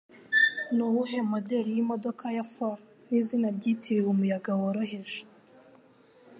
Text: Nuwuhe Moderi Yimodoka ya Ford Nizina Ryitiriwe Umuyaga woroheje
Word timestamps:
Nuwuhe 0.75 1.19
Moderi 1.31 1.69
Yimodoka 1.77 2.25
ya 2.37 2.43
Ford 2.51 2.81
Nizina 3.09 3.47
Ryitiriwe 3.55 4.09
Umuyaga 4.13 4.51
woroheje 4.59 5.19